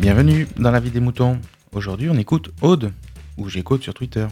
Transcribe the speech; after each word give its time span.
Bienvenue 0.00 0.46
dans 0.56 0.70
la 0.70 0.80
vie 0.80 0.90
des 0.90 0.98
moutons. 0.98 1.38
Aujourd'hui, 1.72 2.08
on 2.08 2.16
écoute 2.16 2.52
Aude, 2.62 2.90
ou 3.36 3.50
j'écoute 3.50 3.82
sur 3.82 3.92
Twitter. 3.92 4.26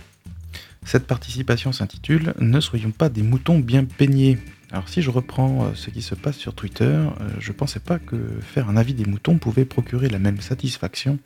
Cette 0.83 1.07
participation 1.07 1.73
s'intitule 1.73 2.33
Ne 2.41 2.59
soyons 2.59 2.91
pas 2.91 3.11
des 3.11 3.23
moutons 3.23 3.59
bien 3.59 3.85
peignés. 3.85 4.39
Alors 4.71 4.89
si 4.89 5.03
je 5.03 5.11
reprends 5.11 5.67
euh, 5.67 5.75
ce 5.75 5.91
qui 5.91 6.01
se 6.01 6.15
passe 6.15 6.39
sur 6.39 6.55
Twitter, 6.55 6.85
euh, 6.85 7.11
je 7.39 7.53
pensais 7.53 7.81
pas 7.81 7.99
que 7.99 8.17
faire 8.41 8.71
un 8.71 8.79
avis 8.79 8.95
des 8.95 9.05
moutons 9.05 9.37
pouvait 9.37 9.67
procurer 9.67 10.09
la 10.09 10.19
même 10.19 10.41
satisfaction 10.41 11.19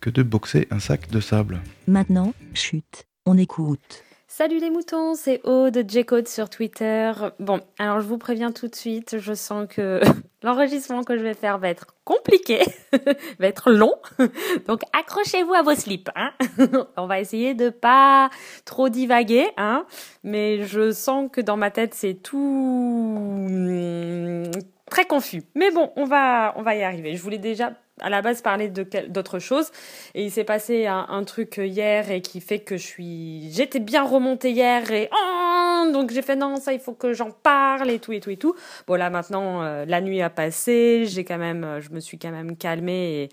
que 0.00 0.10
de 0.10 0.22
boxer 0.22 0.68
un 0.70 0.78
sac 0.78 1.10
de 1.10 1.18
sable. 1.18 1.60
Maintenant, 1.88 2.34
chute, 2.54 3.08
on 3.26 3.36
écoute. 3.36 4.04
Salut 4.34 4.60
les 4.60 4.70
moutons, 4.70 5.14
c'est 5.14 5.42
Aude 5.44 5.84
J-Code 5.86 6.26
sur 6.26 6.48
Twitter. 6.48 7.12
Bon, 7.38 7.60
alors 7.78 8.00
je 8.00 8.06
vous 8.06 8.16
préviens 8.16 8.50
tout 8.50 8.66
de 8.66 8.74
suite, 8.74 9.18
je 9.18 9.34
sens 9.34 9.66
que 9.68 10.00
l'enregistrement 10.42 11.04
que 11.04 11.18
je 11.18 11.22
vais 11.22 11.34
faire 11.34 11.58
va 11.58 11.68
être 11.68 11.88
compliqué, 12.04 12.60
va 13.38 13.46
être 13.46 13.70
long. 13.70 13.92
Donc 14.66 14.80
accrochez-vous 14.98 15.52
à 15.52 15.60
vos 15.60 15.74
slips. 15.74 16.08
Hein 16.16 16.30
On 16.96 17.06
va 17.06 17.20
essayer 17.20 17.52
de 17.52 17.68
pas 17.68 18.30
trop 18.64 18.88
divaguer, 18.88 19.48
hein 19.58 19.84
mais 20.24 20.62
je 20.62 20.92
sens 20.92 21.28
que 21.30 21.42
dans 21.42 21.58
ma 21.58 21.70
tête 21.70 21.92
c'est 21.92 22.14
tout 22.14 22.38
hum, 22.38 24.50
très 24.88 25.04
confus. 25.04 25.42
Mais 25.54 25.70
bon, 25.70 25.92
on 25.96 26.06
va, 26.06 26.54
on 26.56 26.62
va 26.62 26.74
y 26.74 26.82
arriver. 26.82 27.16
Je 27.16 27.22
voulais 27.22 27.36
déjà 27.36 27.74
à 28.02 28.10
la 28.10 28.22
base 28.22 28.42
parler 28.42 28.68
de 28.68 28.86
d'autres 29.08 29.38
choses 29.38 29.70
et 30.14 30.24
il 30.24 30.30
s'est 30.30 30.44
passé 30.44 30.86
un, 30.86 31.24
truc 31.24 31.56
hier 31.56 32.10
et 32.10 32.20
qui 32.20 32.40
fait 32.40 32.58
que 32.58 32.76
je 32.76 32.86
suis 32.86 33.50
j'étais 33.52 33.80
bien 33.80 34.02
remontée 34.02 34.50
hier 34.50 34.90
et 34.90 35.08
oh, 35.12 35.90
donc 35.92 36.10
j'ai 36.10 36.22
fait 36.22 36.36
non 36.36 36.56
ça 36.56 36.72
il 36.72 36.80
faut 36.80 36.94
que 36.94 37.12
j'en 37.12 37.30
parle 37.30 37.90
et 37.90 37.98
tout 37.98 38.12
et 38.12 38.20
tout 38.20 38.30
et 38.30 38.36
tout. 38.36 38.54
Bon 38.86 38.94
là 38.94 39.10
maintenant 39.10 39.62
euh, 39.62 39.84
la 39.86 40.00
nuit 40.00 40.20
a 40.20 40.30
passé 40.30 41.04
j'ai 41.06 41.24
quand 41.24 41.38
même 41.38 41.78
je 41.80 41.90
me 41.90 42.00
suis 42.00 42.18
quand 42.18 42.32
même 42.32 42.56
calmée 42.56 43.22
et 43.22 43.28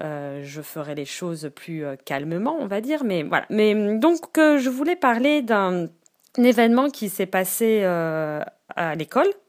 euh, 0.00 0.40
je 0.42 0.60
ferai 0.60 0.94
les 0.94 1.04
choses 1.04 1.50
plus 1.54 1.84
euh, 1.84 1.96
calmement 2.04 2.56
on 2.58 2.66
va 2.66 2.80
dire. 2.80 3.04
Mais 3.04 3.22
voilà. 3.22 3.46
Mais 3.50 3.74
donc 3.98 4.20
je 4.36 4.68
voulais 4.68 4.96
parler 4.96 5.42
d'un 5.42 5.88
événement 6.36 6.90
qui 6.90 7.08
s'est 7.08 7.26
passé 7.26 7.84
à 7.84 8.94
l'école. 8.96 9.28
euh, 9.28 9.43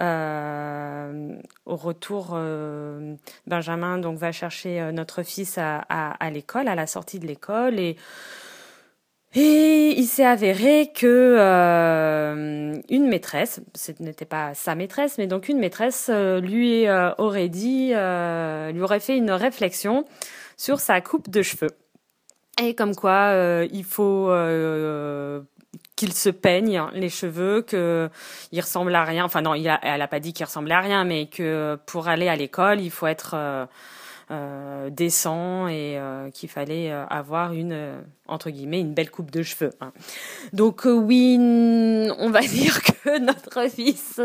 au 0.00 1.76
retour, 1.76 2.30
euh, 2.34 3.14
Benjamin 3.46 3.98
donc 3.98 4.18
va 4.18 4.32
chercher 4.32 4.80
euh, 4.80 4.92
notre 4.92 5.22
fils 5.22 5.58
à, 5.58 6.30
l'école, 6.30 6.68
à 6.68 6.74
la 6.74 6.86
sortie 6.86 7.18
de 7.18 7.26
l'école 7.26 7.78
et 7.78 7.96
et 9.38 9.92
il 9.98 10.06
s'est 10.06 10.24
avéré 10.24 10.92
que 10.94 11.36
une 12.88 13.06
maîtresse, 13.06 13.60
ce 13.74 13.92
n'était 14.00 14.24
pas 14.24 14.54
sa 14.54 14.74
maîtresse, 14.74 15.18
mais 15.18 15.26
donc 15.26 15.50
une 15.50 15.58
maîtresse 15.58 16.08
lui 16.08 16.86
aurait 17.18 17.50
dit, 17.50 17.88
lui 17.88 18.80
aurait 18.80 19.00
fait 19.00 19.18
une 19.18 19.32
réflexion 19.32 20.06
sur 20.56 20.80
sa 20.80 21.02
coupe 21.02 21.28
de 21.28 21.42
cheveux. 21.42 21.72
Et 22.62 22.74
comme 22.74 22.94
quoi, 22.94 23.66
il 23.70 23.84
faut 23.84 24.30
qu'il 25.96 26.12
se 26.12 26.28
peigne 26.28 26.82
les 26.92 27.08
cheveux, 27.08 27.62
que 27.62 28.10
il 28.52 28.60
ressemble 28.60 28.94
à 28.94 29.04
rien. 29.04 29.24
Enfin 29.24 29.40
non, 29.40 29.54
il 29.54 29.68
a, 29.68 29.80
elle 29.82 30.02
a 30.02 30.08
pas 30.08 30.20
dit 30.20 30.32
qu'il 30.34 30.44
ressemblait 30.44 30.74
à 30.74 30.80
rien, 30.80 31.04
mais 31.04 31.26
que 31.26 31.78
pour 31.86 32.08
aller 32.08 32.28
à 32.28 32.36
l'école, 32.36 32.80
il 32.80 32.90
faut 32.90 33.06
être 33.06 33.32
euh, 33.34 33.66
euh 34.30 34.90
décent 34.90 35.68
et 35.68 35.98
euh, 35.98 36.30
qu'il 36.30 36.50
fallait 36.50 36.92
euh, 36.92 37.06
avoir 37.06 37.52
une 37.54 38.02
entre 38.28 38.50
guillemets 38.50 38.80
une 38.80 38.92
belle 38.92 39.10
coupe 39.10 39.30
de 39.30 39.42
cheveux. 39.42 39.72
Hein. 39.80 39.92
Donc 40.52 40.82
oui, 40.84 41.36
on 41.38 42.30
va 42.30 42.40
dire 42.42 42.82
que 42.82 43.18
notre 43.18 43.70
fils 43.70 44.20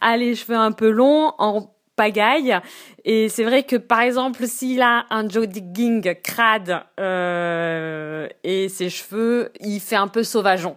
a 0.00 0.16
les 0.16 0.36
cheveux 0.36 0.56
un 0.56 0.72
peu 0.72 0.90
longs 0.90 1.32
en 1.38 1.74
pagaille 1.96 2.58
et 3.04 3.28
c'est 3.28 3.44
vrai 3.44 3.62
que 3.62 3.76
par 3.76 4.00
exemple 4.00 4.46
s'il 4.46 4.82
a 4.82 5.06
un 5.10 5.28
Joe 5.28 5.46
Digging 5.46 6.14
crade 6.22 6.82
euh, 6.98 8.03
et 8.44 8.68
ses 8.68 8.90
cheveux 8.90 9.50
il 9.60 9.80
fait 9.80 9.96
un 9.96 10.08
peu 10.08 10.22
sauvageon 10.22 10.76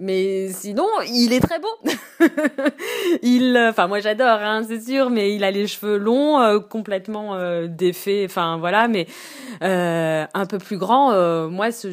mais 0.00 0.48
sinon, 0.48 0.86
il 1.06 1.34
est 1.34 1.40
très 1.40 1.58
beau. 1.58 1.68
il, 3.22 3.56
enfin 3.68 3.86
moi 3.86 4.00
j'adore, 4.00 4.40
hein, 4.40 4.62
c'est 4.66 4.80
sûr, 4.80 5.10
mais 5.10 5.34
il 5.34 5.44
a 5.44 5.50
les 5.50 5.66
cheveux 5.66 5.98
longs, 5.98 6.40
euh, 6.40 6.58
complètement 6.58 7.34
euh, 7.34 7.66
défaits, 7.66 8.24
enfin 8.24 8.56
voilà, 8.56 8.88
mais 8.88 9.06
euh, 9.62 10.24
un 10.32 10.46
peu 10.46 10.56
plus 10.56 10.78
grand. 10.78 11.12
Euh, 11.12 11.48
moi, 11.48 11.70
ce, 11.70 11.88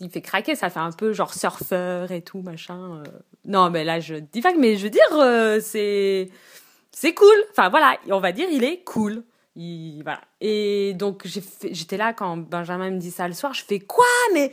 il 0.00 0.10
fait 0.10 0.20
craquer, 0.20 0.54
ça 0.54 0.68
fait 0.68 0.80
un 0.80 0.92
peu 0.92 1.14
genre 1.14 1.32
surfeur 1.32 2.12
et 2.12 2.20
tout 2.20 2.42
machin. 2.42 3.02
Non, 3.46 3.70
mais 3.70 3.82
là 3.82 3.98
je 3.98 4.16
divague, 4.16 4.56
mais 4.58 4.76
je 4.76 4.84
veux 4.84 4.90
dire, 4.90 5.62
c'est 5.62 6.28
c'est 6.90 7.14
cool. 7.14 7.44
Enfin 7.52 7.70
voilà, 7.70 7.96
on 8.10 8.20
va 8.20 8.32
dire 8.32 8.48
il 8.52 8.62
est 8.62 8.84
cool. 8.84 9.22
Et 9.56 10.94
donc 10.94 11.26
j'étais 11.26 11.96
là 11.96 12.12
quand 12.12 12.36
Benjamin 12.36 12.90
me 12.90 12.98
dit 12.98 13.10
ça 13.10 13.28
le 13.28 13.34
soir, 13.34 13.52
je 13.52 13.62
fais 13.64 13.80
quoi 13.80 14.04
mais 14.32 14.50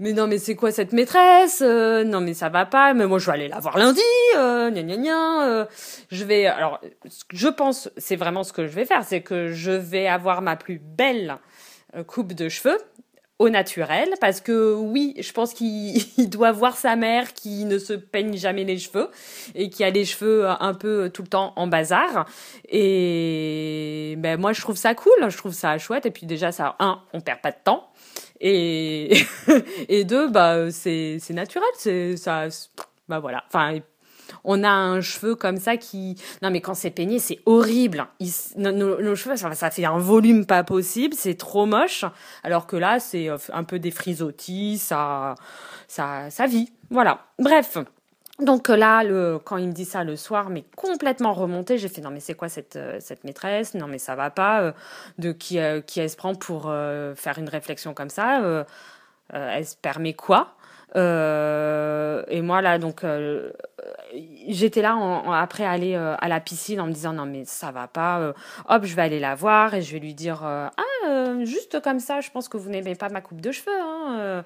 mais 0.00 0.12
non 0.12 0.26
mais 0.26 0.38
c'est 0.38 0.56
quoi 0.56 0.72
cette 0.72 0.92
maîtresse 0.92 1.62
euh, 1.64 2.02
non 2.02 2.20
mais 2.20 2.34
ça 2.34 2.48
va 2.48 2.66
pas 2.66 2.94
mais 2.94 3.06
moi 3.06 3.18
je 3.18 3.26
vais 3.26 3.32
aller 3.32 3.48
la 3.48 3.60
voir 3.60 3.78
lundi 3.78 4.00
euh, 4.36 4.70
gna 4.70 4.82
gna 4.82 4.96
gna 4.96 5.48
euh. 5.48 5.66
je 6.10 6.24
vais 6.24 6.46
alors 6.46 6.80
je 7.32 7.48
pense 7.48 7.88
c'est 7.96 8.16
vraiment 8.16 8.42
ce 8.42 8.52
que 8.52 8.66
je 8.66 8.72
vais 8.72 8.84
faire 8.84 9.04
c'est 9.04 9.22
que 9.22 9.52
je 9.52 9.70
vais 9.70 10.08
avoir 10.08 10.42
ma 10.42 10.56
plus 10.56 10.80
belle 10.80 11.38
euh, 11.94 12.02
coupe 12.02 12.32
de 12.32 12.48
cheveux 12.48 12.78
au 13.38 13.48
naturel 13.48 14.08
parce 14.20 14.40
que 14.40 14.74
oui 14.74 15.14
je 15.18 15.32
pense 15.32 15.54
qu'il 15.54 16.04
doit 16.30 16.52
voir 16.52 16.76
sa 16.76 16.94
mère 16.94 17.34
qui 17.34 17.64
ne 17.64 17.78
se 17.78 17.92
peigne 17.92 18.36
jamais 18.36 18.64
les 18.64 18.78
cheveux 18.78 19.10
et 19.54 19.70
qui 19.70 19.82
a 19.82 19.90
les 19.90 20.04
cheveux 20.04 20.46
un 20.46 20.74
peu 20.74 21.10
tout 21.12 21.22
le 21.22 21.28
temps 21.28 21.52
en 21.56 21.66
bazar. 21.66 22.26
Et 22.68 24.14
ben 24.18 24.40
moi 24.40 24.52
je 24.52 24.60
trouve 24.60 24.76
ça 24.76 24.94
cool 24.94 25.12
je 25.28 25.36
trouve 25.36 25.52
ça 25.52 25.76
chouette. 25.78 26.06
Et 26.06 26.10
puis 26.10 26.26
déjà 26.26 26.52
ça 26.52 26.76
un 26.78 27.02
on 27.12 27.20
perd 27.20 27.40
pas 27.40 27.50
de 27.50 27.58
temps. 27.62 27.90
Et 28.40 29.16
et 29.88 30.04
deux 30.04 30.28
bah 30.28 30.70
c'est 30.70 31.18
c'est 31.20 31.34
naturel 31.34 31.68
c'est 31.76 32.16
ça 32.16 32.48
bah 33.08 33.18
voilà. 33.18 33.44
Enfin 33.48 33.80
on 34.44 34.62
a 34.62 34.70
un 34.70 35.00
cheveu 35.00 35.34
comme 35.34 35.56
ça 35.58 35.76
qui 35.76 36.16
non 36.42 36.50
mais 36.50 36.60
quand 36.60 36.74
c'est 36.74 36.90
peigné 36.90 37.18
c'est 37.18 37.40
horrible. 37.46 38.06
Nos, 38.56 39.14
cheveux 39.14 39.36
ça, 39.36 39.70
fait 39.70 39.84
un 39.84 39.98
volume 39.98 40.46
pas 40.46 40.64
possible 40.64 41.14
c'est 41.14 41.34
trop 41.34 41.66
moche. 41.66 42.04
Alors 42.42 42.66
que 42.66 42.76
là 42.76 43.00
c'est 43.00 43.28
euh, 43.28 43.38
un 43.52 43.64
peu 43.64 43.78
des 43.78 43.90
frisottis 43.90 44.78
ça 44.78 45.34
ça 45.88 46.30
ça 46.30 46.46
vit. 46.46 46.72
Voilà. 46.90 47.26
Bref. 47.38 47.78
Donc 48.40 48.68
euh, 48.68 48.76
là, 48.76 49.04
le, 49.04 49.38
quand 49.38 49.58
il 49.58 49.68
me 49.68 49.72
dit 49.72 49.84
ça 49.84 50.02
le 50.02 50.16
soir, 50.16 50.50
mais 50.50 50.64
complètement 50.74 51.32
remonté, 51.32 51.78
j'ai 51.78 51.88
fait 51.88 52.00
non 52.00 52.10
mais 52.10 52.18
c'est 52.18 52.34
quoi 52.34 52.48
cette 52.48 52.74
euh, 52.74 52.98
cette 53.00 53.22
maîtresse? 53.22 53.74
Non 53.74 53.86
mais 53.86 53.98
ça 53.98 54.16
va 54.16 54.30
pas. 54.30 54.74
De 55.18 55.32
qui 55.32 55.58
qui 55.86 56.00
elle 56.00 56.10
se 56.10 56.16
prend 56.16 56.34
pour 56.34 56.64
faire 57.16 57.38
une 57.38 57.48
réflexion 57.48 57.94
comme 57.94 58.10
ça 58.10 58.64
Elle 59.30 59.66
se 59.66 59.76
permet 59.76 60.14
quoi? 60.14 60.56
Et 60.96 62.42
moi 62.42 62.62
là 62.62 62.78
donc 62.78 63.04
j'étais 64.48 64.82
là 64.82 64.96
après 65.32 65.64
aller 65.64 65.94
à 65.94 66.28
la 66.28 66.40
piscine 66.40 66.80
en 66.80 66.86
me 66.86 66.92
disant 66.92 67.12
non 67.12 67.26
mais 67.26 67.44
ça 67.44 67.70
va 67.70 67.88
pas. 67.88 68.34
hop 68.68 68.84
je 68.84 68.94
vais 68.94 69.02
aller 69.02 69.20
la 69.20 69.34
voir 69.34 69.74
et 69.74 69.82
je 69.82 69.92
vais 69.92 70.00
lui 70.00 70.14
dire 70.14 70.42
ah 70.42 70.72
juste 71.44 71.80
comme 71.82 72.00
ça 72.00 72.20
je 72.20 72.30
pense 72.30 72.48
que 72.48 72.56
vous 72.56 72.70
n'aimez 72.70 72.94
pas 72.94 73.08
ma 73.08 73.20
coupe 73.20 73.40
de 73.40 73.52
cheveux. 73.52 73.80
Hein, 73.80 74.42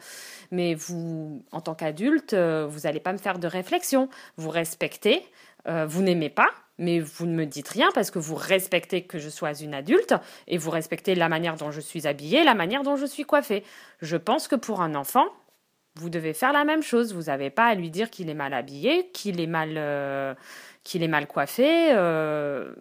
mais 0.50 0.75
vous, 0.75 1.44
en 1.53 1.60
tant 1.60 1.75
qu'adulte, 1.75 2.34
euh, 2.34 2.66
vous 2.69 2.81
n'allez 2.81 3.00
pas 3.00 3.12
me 3.12 3.19
faire 3.19 3.38
de 3.38 3.47
réflexion. 3.47 4.08
Vous 4.37 4.50
respectez, 4.50 5.25
euh, 5.66 5.87
vous 5.87 6.03
n'aimez 6.03 6.31
pas, 6.31 6.50
mais 6.78 7.00
vous 7.00 7.26
ne 7.26 7.34
me 7.34 7.44
dites 7.44 7.69
rien 7.69 7.88
parce 7.94 8.10
que 8.10 8.19
vous 8.19 8.34
respectez 8.34 9.03
que 9.03 9.19
je 9.19 9.28
sois 9.28 9.53
une 9.60 9.75
adulte 9.75 10.14
et 10.47 10.58
vous 10.58 10.70
respectez 10.70 11.14
la 11.14 11.28
manière 11.28 11.56
dont 11.56 11.70
je 11.70 11.81
suis 11.81 12.06
habillée, 12.06 12.44
la 12.44 12.54
manière 12.54 12.82
dont 12.82 12.97
je 12.97 13.06
suis 13.06 13.25
coiffée. 13.25 13.64
Je 14.00 14.16
pense 14.16 14.48
que 14.48 14.56
pour 14.56 14.81
un 14.81 14.94
enfant, 14.94 15.26
vous 15.98 16.10
devez 16.10 16.32
faire 16.32 16.53
la 16.53 16.64
même 16.64 16.82
chose. 16.82 17.14
Vous 17.14 17.25
n'avez 17.25 17.50
pas 17.50 17.66
à 17.66 17.75
lui 17.75 17.91
dire 17.91 18.10
qu'il 18.10 18.31
est 18.31 18.34
mal 18.34 18.54
habillé, 18.54 19.10
qu'il 19.12 19.41
est 19.41 19.47
mal, 19.47 19.75
euh, 19.76 20.34
qu'il 20.84 21.03
est 21.03 21.09
mal 21.09 21.26
coiffé. 21.26 21.91
Euh, 21.92 22.72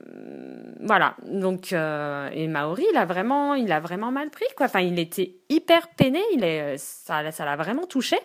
voilà. 0.82 1.16
Donc 1.26 1.74
euh, 1.74 2.30
et 2.34 2.48
Maori, 2.48 2.86
il 2.92 2.98
a 2.98 3.06
vraiment, 3.06 3.56
il 3.56 3.72
a 3.72 3.80
vraiment 3.80 4.12
mal 4.12 4.30
pris 4.30 4.46
quoi. 4.56 4.68
Enfin, 4.68 4.82
il 4.82 5.00
était 5.00 5.36
hyper 5.50 5.90
peiné. 5.90 6.22
Il 6.34 6.44
est, 6.44 6.78
ça, 6.78 7.32
ça 7.32 7.46
l'a 7.46 7.56
vraiment 7.56 7.86
touché. 7.86 8.18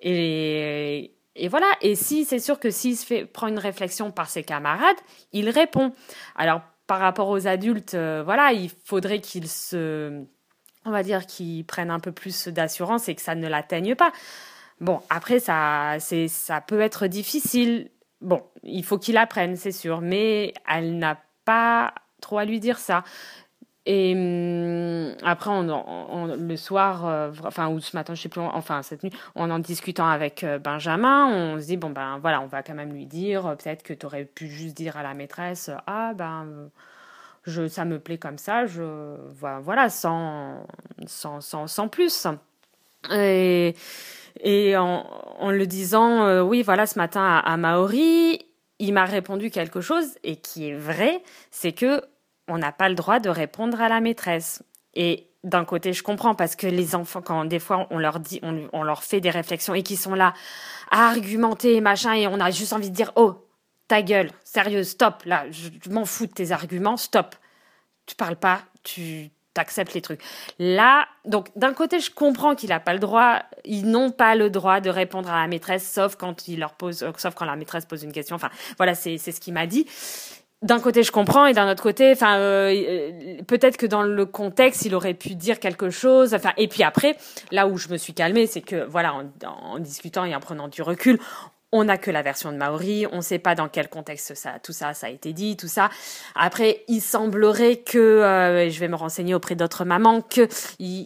Et 0.00 1.12
voilà. 1.48 1.70
Et 1.80 1.94
si 1.94 2.24
c'est 2.24 2.40
sûr 2.40 2.58
que 2.58 2.70
s'il 2.70 2.96
fait 2.96 3.24
prend 3.24 3.46
une 3.46 3.58
réflexion 3.58 4.10
par 4.10 4.28
ses 4.28 4.42
camarades, 4.42 4.98
il 5.32 5.48
répond. 5.48 5.92
Alors 6.36 6.62
par 6.86 6.98
rapport 6.98 7.28
aux 7.28 7.46
adultes, 7.46 7.94
voilà, 7.94 8.52
il 8.52 8.70
faudrait 8.84 9.20
qu'il 9.20 9.48
se 9.48 10.26
on 10.84 10.90
va 10.90 11.02
dire, 11.02 11.26
qu'ils 11.26 11.64
prennent 11.64 11.90
un 11.90 12.00
peu 12.00 12.12
plus 12.12 12.48
d'assurance 12.48 13.08
et 13.08 13.14
que 13.14 13.22
ça 13.22 13.34
ne 13.34 13.48
l'atteigne 13.48 13.94
pas. 13.94 14.12
Bon, 14.80 15.00
après, 15.10 15.38
ça, 15.38 15.96
c'est, 16.00 16.28
ça 16.28 16.60
peut 16.60 16.80
être 16.80 17.06
difficile. 17.06 17.90
Bon, 18.20 18.42
il 18.62 18.84
faut 18.84 18.98
qu'il 18.98 19.16
apprenne, 19.16 19.56
c'est 19.56 19.72
sûr, 19.72 20.00
mais 20.00 20.54
elle 20.68 20.98
n'a 20.98 21.18
pas 21.44 21.94
trop 22.20 22.38
à 22.38 22.44
lui 22.44 22.60
dire 22.60 22.78
ça. 22.78 23.04
Et 23.84 24.14
hum, 24.14 25.16
après, 25.24 25.50
on, 25.50 26.36
le 26.38 26.56
soir, 26.56 27.06
euh, 27.06 27.32
enfin, 27.44 27.68
ou 27.68 27.80
ce 27.80 27.96
matin, 27.96 28.14
je 28.14 28.22
sais 28.22 28.28
plus, 28.28 28.40
enfin, 28.40 28.82
cette 28.82 29.02
nuit, 29.02 29.12
en 29.34 29.50
en 29.50 29.58
discutant 29.58 30.08
avec 30.08 30.44
euh, 30.44 30.58
Benjamin, 30.58 31.26
on 31.26 31.60
se 31.60 31.66
dit, 31.66 31.76
bon, 31.76 31.90
ben 31.90 32.18
voilà, 32.20 32.40
on 32.40 32.46
va 32.46 32.62
quand 32.62 32.74
même 32.74 32.92
lui 32.92 33.06
dire, 33.06 33.46
euh, 33.46 33.54
peut-être 33.56 33.82
que 33.82 33.92
tu 33.92 34.06
aurais 34.06 34.24
pu 34.24 34.46
juste 34.46 34.76
dire 34.76 34.96
à 34.96 35.02
la 35.02 35.14
maîtresse, 35.14 35.70
ah, 35.86 36.12
ben 36.14 36.70
je, 37.44 37.66
ça 37.68 37.84
me 37.84 37.98
plaît 37.98 38.18
comme 38.18 38.38
ça, 38.38 38.66
je, 38.66 39.16
voilà, 39.62 39.90
sans, 39.90 40.64
sans, 41.06 41.40
sans, 41.40 41.66
sans 41.66 41.88
plus. 41.88 42.26
Et, 43.10 43.74
et 44.40 44.76
en, 44.76 45.06
en 45.38 45.50
le 45.50 45.66
disant, 45.66 46.24
euh, 46.24 46.42
oui, 46.42 46.62
voilà, 46.62 46.86
ce 46.86 46.98
matin 46.98 47.22
à, 47.22 47.38
à 47.38 47.56
Maori, 47.56 48.38
il 48.78 48.92
m'a 48.92 49.04
répondu 49.04 49.50
quelque 49.50 49.80
chose 49.80 50.06
et 50.22 50.36
qui 50.36 50.68
est 50.68 50.76
vrai, 50.76 51.22
c'est 51.50 51.72
que 51.72 52.02
on 52.48 52.58
n'a 52.58 52.72
pas 52.72 52.88
le 52.88 52.94
droit 52.94 53.20
de 53.20 53.28
répondre 53.28 53.80
à 53.80 53.88
la 53.88 54.00
maîtresse. 54.00 54.62
Et 54.94 55.28
d'un 55.44 55.64
côté, 55.64 55.92
je 55.92 56.02
comprends 56.02 56.34
parce 56.34 56.56
que 56.56 56.66
les 56.66 56.94
enfants, 56.94 57.22
quand 57.22 57.44
des 57.44 57.58
fois 57.58 57.86
on 57.90 57.98
leur 57.98 58.20
dit, 58.20 58.40
on, 58.42 58.68
on 58.72 58.82
leur 58.82 59.02
fait 59.02 59.20
des 59.20 59.30
réflexions 59.30 59.74
et 59.74 59.82
qui 59.82 59.96
sont 59.96 60.14
là 60.14 60.34
à 60.90 61.08
argumenter 61.08 61.80
machin 61.80 62.14
et 62.14 62.26
on 62.26 62.40
a 62.40 62.50
juste 62.50 62.72
envie 62.72 62.90
de 62.90 62.94
dire, 62.94 63.12
oh, 63.16 63.36
ta 63.92 64.00
gueule, 64.00 64.30
sérieux, 64.42 64.84
stop, 64.84 65.22
là, 65.26 65.44
je, 65.50 65.90
m'en 65.90 66.06
fous 66.06 66.24
de 66.24 66.32
tes 66.32 66.50
arguments, 66.50 66.96
stop. 66.96 67.34
Tu 68.06 68.14
parles 68.14 68.36
pas, 68.36 68.62
tu 68.84 69.28
acceptes 69.54 69.92
les 69.92 70.00
trucs. 70.00 70.22
Là, 70.58 71.06
donc 71.26 71.48
d'un 71.56 71.74
côté, 71.74 72.00
je 72.00 72.10
comprends 72.10 72.54
qu'il 72.54 72.70
n'a 72.70 72.80
pas 72.80 72.94
le 72.94 73.00
droit, 73.00 73.42
ils 73.66 73.84
n'ont 73.84 74.10
pas 74.10 74.34
le 74.34 74.48
droit 74.48 74.80
de 74.80 74.88
répondre 74.88 75.28
à 75.28 75.42
la 75.42 75.46
maîtresse, 75.46 75.86
sauf 75.86 76.16
quand 76.16 76.48
il 76.48 76.60
leur 76.60 76.72
pose, 76.72 77.02
euh, 77.02 77.10
sauf 77.18 77.34
quand 77.34 77.44
la 77.44 77.54
maîtresse 77.54 77.84
pose 77.84 78.02
une 78.02 78.12
question. 78.12 78.34
Enfin, 78.34 78.48
voilà, 78.78 78.94
c'est 78.94 79.18
c'est 79.18 79.30
ce 79.30 79.40
qu'il 79.42 79.52
m'a 79.52 79.66
dit. 79.66 79.84
D'un 80.62 80.80
côté, 80.80 81.02
je 81.02 81.12
comprends, 81.12 81.44
et 81.44 81.52
d'un 81.52 81.70
autre 81.70 81.82
côté, 81.82 82.12
enfin, 82.12 82.38
euh, 82.38 82.72
euh, 82.72 83.42
peut-être 83.46 83.76
que 83.76 83.84
dans 83.84 84.04
le 84.04 84.24
contexte, 84.24 84.86
il 84.86 84.94
aurait 84.94 85.12
pu 85.12 85.34
dire 85.34 85.60
quelque 85.60 85.90
chose. 85.90 86.32
Enfin, 86.32 86.54
et 86.56 86.66
puis 86.66 86.82
après, 86.82 87.18
là 87.50 87.66
où 87.66 87.76
je 87.76 87.88
me 87.88 87.98
suis 87.98 88.14
calmée, 88.14 88.46
c'est 88.46 88.62
que 88.62 88.86
voilà, 88.86 89.12
en, 89.12 89.24
en 89.44 89.78
discutant 89.80 90.24
et 90.24 90.34
en 90.34 90.40
prenant 90.40 90.68
du 90.68 90.80
recul, 90.80 91.18
on 91.72 91.84
n'a 91.84 91.96
que 91.96 92.10
la 92.10 92.22
version 92.22 92.52
de 92.52 92.56
Maori, 92.58 93.06
on 93.10 93.16
ne 93.16 93.22
sait 93.22 93.38
pas 93.38 93.54
dans 93.54 93.68
quel 93.68 93.88
contexte 93.88 94.34
ça, 94.34 94.58
tout 94.62 94.72
ça, 94.72 94.92
ça 94.92 95.06
a 95.06 95.10
été 95.10 95.32
dit, 95.32 95.56
tout 95.56 95.68
ça. 95.68 95.88
Après, 96.34 96.84
il 96.86 97.00
semblerait 97.00 97.76
que, 97.76 97.98
euh, 97.98 98.68
je 98.68 98.78
vais 98.78 98.88
me 98.88 98.94
renseigner 98.94 99.34
auprès 99.34 99.54
d'autres 99.54 99.84
mamans, 99.84 100.20
que 100.20 100.48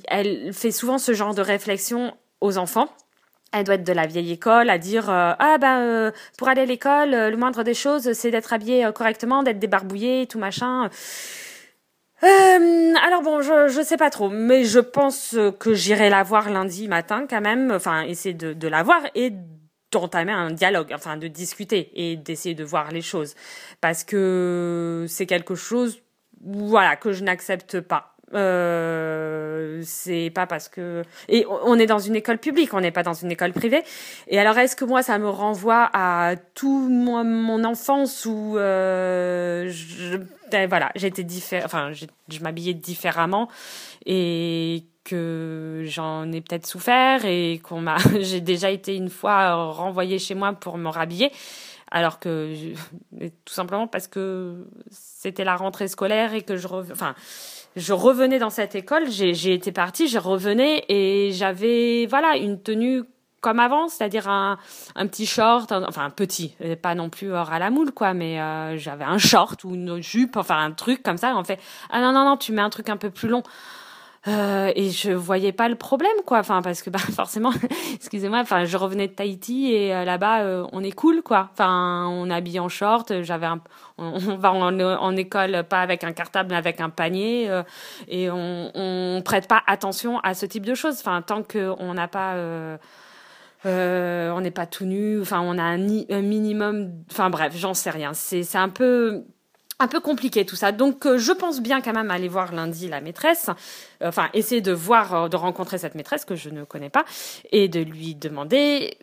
elle 0.08 0.52
fait 0.52 0.72
souvent 0.72 0.98
ce 0.98 1.14
genre 1.14 1.34
de 1.34 1.42
réflexion 1.42 2.14
aux 2.40 2.58
enfants. 2.58 2.88
Elle 3.52 3.64
doit 3.64 3.76
être 3.76 3.84
de 3.84 3.92
la 3.92 4.06
vieille 4.06 4.32
école 4.32 4.68
à 4.68 4.76
dire 4.76 5.08
euh, 5.08 5.32
ah 5.38 5.56
ben 5.58 6.12
pour 6.36 6.48
aller 6.48 6.62
à 6.62 6.66
l'école 6.66 7.10
le 7.10 7.36
moindre 7.36 7.62
des 7.62 7.74
choses 7.74 8.12
c'est 8.12 8.30
d'être 8.30 8.52
habillé 8.52 8.86
correctement 8.92 9.44
d'être 9.44 9.60
débarbouillé 9.60 10.26
tout 10.26 10.38
machin 10.38 10.90
alors 12.22 13.22
bon, 13.22 13.40
je 13.40 13.69
je 13.69 13.82
sais 13.82 13.96
pas 13.96 14.10
trop, 14.10 14.28
mais 14.28 14.64
je 14.64 14.80
pense 14.80 15.36
que 15.60 15.74
j'irai 15.74 16.08
la 16.08 16.22
voir 16.22 16.50
lundi 16.50 16.88
matin 16.88 17.26
quand 17.28 17.40
même, 17.40 17.70
enfin 17.70 18.02
essayer 18.02 18.34
de, 18.34 18.52
de 18.52 18.69
la 18.69 18.82
voir 18.82 19.02
et 19.14 19.32
d'entamer 19.92 20.32
un 20.32 20.50
dialogue, 20.50 20.92
enfin 20.94 21.16
de 21.16 21.28
discuter 21.28 21.90
et 21.94 22.16
d'essayer 22.16 22.54
de 22.54 22.64
voir 22.64 22.90
les 22.90 23.02
choses, 23.02 23.34
parce 23.80 24.04
que 24.04 25.06
c'est 25.08 25.26
quelque 25.26 25.54
chose, 25.54 26.00
voilà, 26.44 26.96
que 26.96 27.12
je 27.12 27.22
n'accepte 27.24 27.80
pas. 27.80 28.16
Euh, 28.34 29.82
c'est 29.84 30.32
pas 30.34 30.46
parce 30.48 30.68
que 30.68 31.02
et 31.28 31.46
on 31.48 31.78
est 31.78 31.86
dans 31.86 32.00
une 32.00 32.16
école 32.16 32.38
publique, 32.38 32.74
on 32.74 32.80
n'est 32.80 32.90
pas 32.90 33.04
dans 33.04 33.14
une 33.14 33.30
école 33.30 33.52
privée. 33.52 33.84
Et 34.26 34.40
alors 34.40 34.58
est-ce 34.58 34.74
que 34.74 34.84
moi 34.84 35.04
ça 35.04 35.18
me 35.18 35.28
renvoie 35.28 35.88
à 35.92 36.34
tout 36.54 36.88
mon, 36.88 37.62
enfance 37.62 38.26
où 38.26 38.58
euh, 38.58 39.68
je, 39.68 40.18
ben, 40.50 40.68
voilà 40.68 40.90
j'étais 40.96 41.22
différent, 41.22 41.64
enfin 41.66 41.92
je 41.92 42.40
m'habillais 42.40 42.74
différemment 42.74 43.48
et 44.04 44.84
que 45.06 45.85
j'en 45.85 46.31
ai 46.32 46.41
peut-être 46.41 46.67
souffert 46.67 47.25
et 47.25 47.61
qu'on 47.62 47.81
m'a 47.81 47.97
j'ai 48.20 48.41
déjà 48.41 48.70
été 48.70 48.97
une 48.97 49.08
fois 49.08 49.55
renvoyée 49.70 50.19
chez 50.19 50.35
moi 50.35 50.53
pour 50.53 50.76
me 50.79 50.88
rhabiller 50.88 51.31
alors 51.93 52.19
que 52.19 52.53
tout 53.44 53.55
simplement 53.55 53.87
parce 53.87 54.08
que 54.08 54.67
c'était 54.91 55.44
la 55.44 55.55
rentrée 55.55 55.87
scolaire 55.87 56.35
et 56.35 56.43
que 56.43 56.56
je 56.56 56.67
enfin 56.67 57.14
je 57.76 57.93
revenais 57.93 58.41
dans 58.41 58.50
cette 58.50 58.75
école 58.75 59.08
j'ai 59.08 59.55
été 59.55 59.70
partie 59.70 60.08
je 60.08 60.19
revenais 60.19 60.85
et 60.88 61.31
j'avais 61.32 62.06
voilà 62.06 62.37
une 62.37 62.61
tenue 62.61 63.05
comme 63.47 63.61
avant, 63.61 63.87
c'est-à-dire 63.87 64.29
un, 64.29 64.58
un 64.97 65.06
petit 65.06 65.25
short, 65.25 65.70
enfin 65.70 66.05
un 66.05 66.11
petit, 66.11 66.56
pas 66.82 66.97
non 66.97 67.11
plus 67.11 67.32
hors 67.32 67.53
à 67.53 67.61
la 67.61 67.70
moule 67.70 67.93
quoi, 67.93 68.12
mais 68.12 68.41
euh, 68.41 68.76
j'avais 68.76 69.05
un 69.05 69.19
short 69.19 69.62
ou 69.62 69.75
une 69.76 70.03
jupe, 70.03 70.37
enfin 70.37 70.58
un 70.64 70.73
truc 70.73 71.00
comme 71.05 71.17
ça. 71.17 71.37
En 71.37 71.44
fait, 71.44 71.61
ah 71.91 72.00
non 72.00 72.11
non 72.11 72.25
non, 72.25 72.37
tu 72.37 72.50
mets 72.50 72.62
un 72.62 72.70
truc 72.70 72.88
un 72.88 72.97
peu 72.97 73.11
plus 73.11 73.29
long. 73.29 73.44
Euh, 74.28 74.73
et 74.75 74.90
je 74.90 75.12
voyais 75.12 75.52
pas 75.52 75.69
le 75.69 75.76
problème 75.76 76.17
quoi. 76.25 76.38
Enfin 76.38 76.61
parce 76.62 76.82
que 76.82 76.90
bah 76.96 76.99
forcément 76.99 77.52
excusez-moi 77.94 78.40
enfin 78.40 78.64
je 78.64 78.76
revenais 78.76 79.06
de 79.06 79.12
Tahiti 79.12 79.73
et 79.73 79.94
euh, 79.94 80.05
là-bas 80.05 80.40
euh, 80.40 80.67
on 80.73 80.82
est 80.82 80.93
cool 80.93 81.23
quoi. 81.23 81.50
Enfin 81.52 82.06
on 82.08 82.28
habille 82.31 82.58
en 82.58 82.69
short 82.69 83.23
j'avais 83.23 83.46
un 83.46 83.61
on, 83.99 84.19
va 84.37 84.52
en, 84.52 84.81
en, 84.81 85.17
école 85.17 85.64
pas 85.69 85.81
avec 85.81 86.02
un 86.05 86.12
cartable 86.12 86.50
mais 86.50 86.56
avec 86.56 86.81
un 86.81 86.90
panier 86.90 87.49
euh, 87.49 87.62
et 88.08 88.31
on, 88.31 88.70
on 88.75 89.23
prête 89.23 89.46
pas 89.49 89.62
attention 89.67 90.19
à 90.20 90.34
ce 90.34 90.44
type 90.44 90.67
de 90.67 90.75
choses. 90.75 90.99
Enfin 90.99 91.22
tant 91.22 91.43
que 91.43 91.72
on 91.79 91.94
n'a 91.94 92.08
pas 92.08 92.34
on 93.64 94.40
n'est 94.40 94.50
pas 94.50 94.67
tout 94.67 94.87
nu 94.87 95.20
enfin 95.20 95.40
on 95.40 95.56
a 95.56 95.62
un, 95.62 95.81
un 96.11 96.22
minimum 96.22 96.93
enfin 97.11 97.31
bref 97.31 97.52
j'en 97.56 97.75
sais 97.75 97.90
rien. 97.90 98.12
C'est 98.12 98.56
un 98.56 98.69
peu 98.69 99.25
un 99.78 99.88
peu 99.88 100.00
compliqué 100.00 100.46
tout 100.46 100.56
ça. 100.56 100.73
Donc 100.73 101.06
euh, 101.06 101.19
je 101.19 101.32
pense 101.32 101.61
bien 101.61 101.81
quand 101.81 101.93
même 101.93 102.11
aller 102.11 102.28
voir 102.28 102.52
lundi 102.52 102.88
la 102.88 103.00
maîtresse, 103.00 103.50
euh, 104.02 104.08
enfin 104.08 104.28
essayer 104.32 104.61
de 104.61 104.73
voir, 104.73 105.14
euh, 105.14 105.28
de 105.28 105.37
rencontrer 105.37 105.78
cette 105.78 105.94
maîtresse 105.94 106.25
que 106.25 106.34
je 106.34 106.49
ne 106.49 106.64
connais 106.64 106.88
pas 106.88 107.05
et 107.52 107.69
de 107.69 107.81
lui 107.81 108.14
demander 108.14 108.96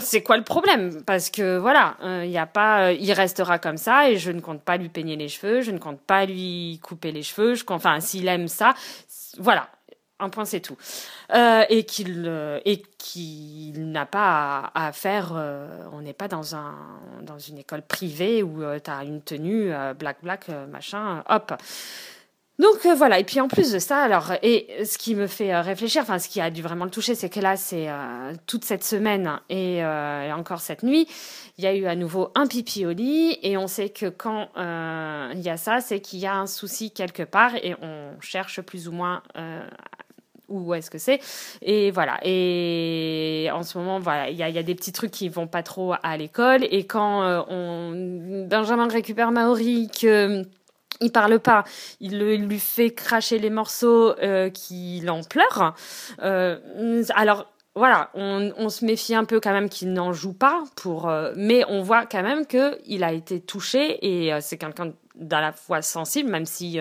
c'est 0.00 0.22
quoi 0.22 0.36
le 0.36 0.44
problème? 0.44 1.02
Parce 1.04 1.30
que 1.30 1.58
voilà, 1.58 1.96
il 2.24 2.30
y 2.30 2.38
a 2.38 2.46
pas, 2.46 2.92
il 2.92 3.10
restera 3.12 3.58
comme 3.58 3.78
ça 3.78 4.10
et 4.10 4.16
je 4.16 4.30
ne 4.30 4.40
compte 4.40 4.62
pas 4.62 4.76
lui 4.76 4.88
peigner 4.88 5.16
les 5.16 5.28
cheveux, 5.28 5.62
je 5.62 5.70
ne 5.70 5.78
compte 5.78 6.00
pas 6.00 6.26
lui 6.26 6.78
couper 6.82 7.10
les 7.10 7.22
cheveux, 7.22 7.54
je, 7.54 7.64
enfin 7.68 8.00
s'il 8.00 8.28
aime 8.28 8.48
ça, 8.48 8.74
voilà, 9.38 9.68
un 10.20 10.28
point 10.28 10.44
c'est 10.44 10.60
tout. 10.60 10.76
Euh, 11.34 11.64
et 11.68 11.84
qu'il 11.84 12.24
euh, 12.26 12.60
et 12.64 12.82
n'a 13.76 14.06
pas 14.06 14.70
à, 14.74 14.92
faire 14.92 15.32
euh, 15.34 15.84
on 15.92 16.02
n'est 16.02 16.12
pas 16.12 16.28
dans 16.28 16.54
un 16.54 16.74
dans 17.22 17.38
une 17.38 17.58
école 17.58 17.82
privée 17.82 18.42
où 18.42 18.62
tu 18.82 18.90
as 18.90 19.04
une 19.04 19.22
tenue 19.22 19.72
black 19.98 20.18
black 20.22 20.48
machin 20.70 21.24
hop. 21.28 21.52
Donc 22.58 22.86
voilà. 22.94 23.18
Et 23.18 23.24
puis 23.24 23.40
en 23.40 23.48
plus 23.48 23.72
de 23.72 23.78
ça 23.78 24.02
alors 24.02 24.32
et 24.42 24.84
ce 24.84 24.98
qui 24.98 25.14
me 25.14 25.26
fait 25.26 25.58
réfléchir 25.60 26.02
enfin 26.02 26.18
ce 26.18 26.28
qui 26.28 26.40
a 26.40 26.50
dû 26.50 26.62
vraiment 26.62 26.84
le 26.84 26.90
toucher 26.90 27.14
c'est 27.14 27.30
que 27.30 27.40
là 27.40 27.56
c'est 27.56 27.88
toute 28.46 28.64
cette 28.64 28.84
semaine 28.84 29.40
et, 29.48 29.78
et, 29.78 30.32
encore 30.32 30.60
cette 30.60 30.82
nuit 30.82 31.08
il 31.58 31.64
y 31.64 31.66
a 31.66 31.74
eu 31.74 31.86
à 31.86 31.96
nouveau 31.96 32.30
un 32.34 32.46
pipi 32.46 32.84
au 32.84 32.92
lit 32.92 33.38
et 33.42 33.56
on 33.56 33.66
sait 33.66 33.88
que 33.88 34.06
quand 34.06 34.50
il 35.34 35.40
y 35.40 35.48
a 35.48 35.56
ça 35.56 35.80
c'est 35.80 36.00
qu'il 36.00 36.18
y 36.18 36.26
a 36.26 36.36
un 36.36 36.46
souci 36.46 36.90
quelque 36.90 37.22
part 37.22 37.54
et 37.56 37.74
on 37.80 38.20
cherche 38.20 38.60
plus 38.60 38.88
ou 38.88 38.92
moins 38.92 39.22
où 40.50 40.74
est-ce 40.74 40.90
que 40.90 40.98
c'est. 40.98 41.20
Et 41.62 41.90
voilà. 41.90 42.18
Et 42.22 43.48
en 43.52 43.62
ce 43.62 43.78
moment, 43.78 43.98
voilà, 43.98 44.28
il 44.28 44.36
y 44.36 44.42
a, 44.42 44.62
des 44.62 44.74
petits 44.74 44.92
trucs 44.92 45.10
qui 45.10 45.28
vont 45.28 45.46
pas 45.46 45.62
trop 45.62 45.94
à 46.02 46.16
l'école. 46.16 46.64
Et 46.70 46.84
quand 46.84 47.22
euh, 47.22 48.46
Benjamin 48.46 48.88
récupère 48.88 49.32
Maori, 49.32 49.88
que 49.88 50.44
il 51.00 51.12
parle 51.12 51.38
pas, 51.38 51.64
il, 52.00 52.18
lui 52.18 52.58
fait 52.58 52.90
cracher 52.90 53.38
les 53.38 53.48
morceaux, 53.48 54.14
euh, 54.18 54.50
qu'il 54.50 55.08
en 55.10 55.22
pleure. 55.22 55.74
Euh, 56.22 57.02
alors 57.14 57.46
voilà, 57.76 58.10
on, 58.14 58.68
se 58.68 58.84
méfie 58.84 59.14
un 59.14 59.24
peu 59.24 59.40
quand 59.40 59.52
même 59.52 59.68
qu'il 59.68 59.92
n'en 59.92 60.12
joue 60.12 60.32
pas 60.32 60.64
pour, 60.74 61.08
euh, 61.08 61.32
mais 61.36 61.64
on 61.68 61.82
voit 61.82 62.04
quand 62.04 62.22
même 62.22 62.44
que 62.44 62.78
il 62.84 63.04
a 63.04 63.12
été 63.12 63.40
touché 63.40 63.98
et 64.02 64.34
euh, 64.34 64.40
c'est 64.40 64.58
quelqu'un 64.58 64.92
d'à 65.14 65.40
la 65.40 65.52
fois 65.52 65.80
sensible, 65.80 66.30
même 66.30 66.46
si 66.46 66.80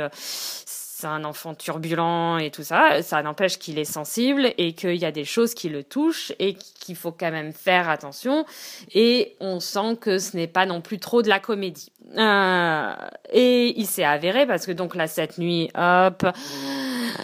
c'est 0.99 1.07
un 1.07 1.23
enfant 1.23 1.55
turbulent 1.55 2.39
et 2.39 2.51
tout 2.51 2.63
ça, 2.63 3.01
ça 3.03 3.23
n'empêche 3.23 3.57
qu'il 3.57 3.79
est 3.79 3.85
sensible 3.85 4.53
et 4.57 4.73
qu'il 4.73 4.95
y 4.95 5.05
a 5.05 5.13
des 5.13 5.23
choses 5.23 5.53
qui 5.53 5.69
le 5.69 5.81
touchent 5.81 6.33
et 6.39 6.55
qu'il 6.55 6.97
faut 6.97 7.13
quand 7.13 7.31
même 7.31 7.53
faire 7.53 7.87
attention. 7.87 8.45
Et 8.93 9.37
on 9.39 9.61
sent 9.61 9.95
que 10.01 10.17
ce 10.17 10.35
n'est 10.35 10.47
pas 10.47 10.65
non 10.65 10.81
plus 10.81 10.99
trop 10.99 11.21
de 11.21 11.29
la 11.29 11.39
comédie. 11.39 11.93
Euh, 12.17 12.93
et 13.31 13.79
il 13.79 13.85
s'est 13.85 14.03
avéré 14.03 14.45
parce 14.45 14.65
que 14.65 14.73
donc 14.73 14.93
là 14.93 15.07
cette 15.07 15.37
nuit, 15.37 15.69
hop, 15.73 16.25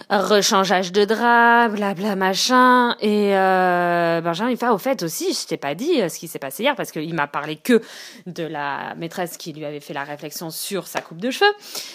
rechangeage 0.09 0.91
de 0.91 1.05
drap, 1.05 1.69
blabla 1.69 2.15
machin. 2.15 2.95
Et 2.99 3.35
euh, 3.35 4.21
Benjamin 4.21 4.51
il 4.51 4.57
fait 4.57 4.69
au 4.69 4.77
fait 4.77 5.03
aussi, 5.03 5.33
je 5.33 5.47
t'ai 5.47 5.57
pas 5.57 5.75
dit 5.75 6.01
euh, 6.01 6.09
ce 6.09 6.19
qui 6.19 6.27
s'est 6.27 6.39
passé 6.39 6.63
hier 6.63 6.75
parce 6.75 6.91
qu'il 6.91 7.13
m'a 7.13 7.27
parlé 7.27 7.55
que 7.55 7.81
de 8.25 8.43
la 8.43 8.95
maîtresse 8.95 9.37
qui 9.37 9.53
lui 9.53 9.65
avait 9.65 9.79
fait 9.79 9.93
la 9.93 10.03
réflexion 10.03 10.49
sur 10.49 10.87
sa 10.87 11.01
coupe 11.01 11.19
de 11.19 11.31
cheveux. 11.31 11.53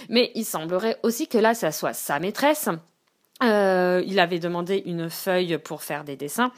Mais 0.08 0.30
il 0.34 0.44
semblerait 0.44 0.98
aussi 1.02 1.28
que 1.28 1.38
là, 1.38 1.54
ça 1.54 1.72
soit 1.72 1.92
sa 1.92 2.18
maîtresse. 2.18 2.68
Euh, 3.42 4.02
il 4.06 4.20
avait 4.20 4.38
demandé 4.38 4.82
une 4.84 5.08
feuille 5.08 5.58
pour 5.58 5.82
faire 5.82 6.04
des 6.04 6.16
dessins 6.16 6.52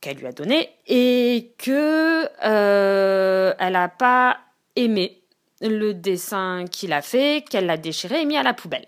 qu'elle 0.00 0.18
lui 0.18 0.26
a 0.26 0.32
donné 0.32 0.68
et 0.86 1.54
que 1.58 2.28
euh, 2.44 3.54
elle 3.58 3.76
a 3.76 3.88
pas 3.88 4.38
aimé 4.76 5.22
le 5.60 5.92
dessin 5.94 6.64
qu'il 6.70 6.92
a 6.92 7.00
fait, 7.00 7.44
qu'elle 7.48 7.66
l'a 7.66 7.76
déchiré 7.76 8.20
et 8.20 8.24
mis 8.24 8.36
à 8.36 8.42
la 8.42 8.52
poubelle. 8.52 8.86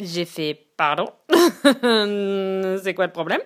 J'ai 0.00 0.24
fait 0.24 0.68
pardon, 0.76 1.06
c'est 1.32 2.94
quoi 2.94 3.06
le 3.06 3.12
problème? 3.12 3.40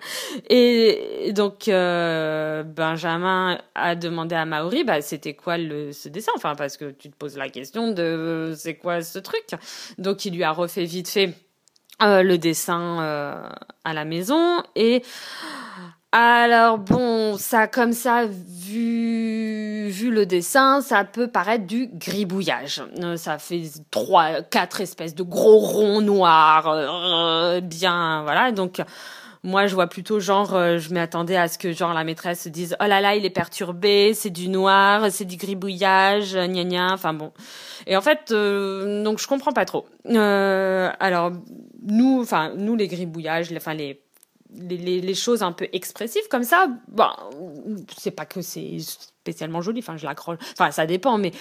Et 0.51 1.33
donc 1.35 1.67
euh, 1.67 2.63
Benjamin 2.63 3.59
a 3.75 3.95
demandé 3.95 4.35
à 4.35 4.45
Maori, 4.45 4.85
bah 4.85 5.01
c'était 5.01 5.33
quoi 5.35 5.57
le, 5.57 5.93
ce 5.93 6.11
dessin? 6.11 6.33
Enfin 6.37 6.55
parce 6.55 6.77
que 6.77 6.91
tu 6.91 7.11
te 7.11 7.17
poses 7.17 7.39
la 7.39 7.49
question 7.49 7.91
de 7.91 8.53
c'est 8.57 8.75
quoi 8.75 9.01
ce 9.03 9.19
truc? 9.19 9.47
Donc 9.99 10.27
il 10.27 10.35
lui 10.35 10.45
a 10.45 10.53
refait 10.53 10.85
vite 10.85 11.09
fait 11.09 11.35
euh, 12.03 12.23
le 12.23 12.37
dessin 12.37 13.01
euh, 13.03 13.49
à 13.85 13.95
la 13.95 14.05
maison 14.05 14.63
et 14.77 15.03
alors 16.15 16.77
bon, 16.77 17.39
ça 17.39 17.67
comme 17.67 17.95
ça, 17.95 18.27
vu, 18.27 19.89
vu 19.89 20.11
le 20.11 20.27
dessin, 20.27 20.83
ça 20.83 21.05
peut 21.05 21.27
paraître 21.27 21.67
du 21.67 21.89
gribouillage. 21.91 22.83
Euh, 23.03 23.17
ça 23.17 23.39
fait 23.39 23.63
trois, 23.91 24.43
quatre 24.43 24.83
espèces 24.83 25.15
de 25.15 25.23
gros 25.23 25.59
ronds 25.59 26.03
noirs, 26.03 26.69
euh, 26.69 27.63
bien, 27.63 28.25
voilà. 28.25 28.53
Donc 28.53 28.83
moi, 29.43 29.67
je 29.67 29.75
vois 29.75 29.87
plutôt 29.87 30.21
genre, 30.21 30.55
euh, 30.55 30.77
je 30.77 30.93
m'attendais 30.93 31.39
à 31.39 31.49
ce 31.49 31.57
que 31.57 31.73
genre 31.73 31.95
la 31.95 32.05
maîtresse 32.05 32.43
se 32.43 32.51
dise, 32.51 32.77
oh 32.79 32.85
là 32.87 33.01
là, 33.01 33.17
il 33.17 33.25
est 33.25 33.31
perturbé, 33.31 34.13
c'est 34.13 34.29
du 34.29 34.51
noir, 34.51 35.11
c'est 35.11 35.25
du 35.25 35.39
gribouillage, 35.39 36.35
gna 36.35 36.65
gna. 36.65 36.93
Enfin 36.93 37.15
bon. 37.15 37.33
Et 37.87 37.97
en 37.97 38.03
fait, 38.03 38.35
donc 38.35 39.19
je 39.19 39.27
comprends 39.27 39.53
pas 39.53 39.65
trop. 39.65 39.87
alors 40.07 41.33
nous, 41.85 42.21
enfin 42.21 42.53
nous 42.55 42.77
les 42.77 42.87
gribouillages, 42.87 43.51
enfin 43.57 43.73
les, 43.73 44.03
les, 44.55 45.15
choses 45.15 45.43
un 45.43 45.53
peu 45.53 45.69
expressives 45.73 46.29
comme 46.31 46.45
ça, 46.45 46.69
bon, 46.89 47.09
c'est 47.97 48.11
pas 48.11 48.27
que 48.27 48.43
c'est 48.43 48.79
spécialement 48.79 49.63
joli, 49.63 49.81
enfin 49.81 49.97
je 49.97 50.05
l'accroche, 50.05 50.39
enfin 50.53 50.71
ça 50.71 50.87
dépend, 50.87 51.19
mais 51.19 51.33